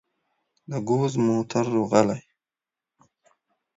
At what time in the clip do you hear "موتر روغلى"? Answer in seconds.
1.25-2.19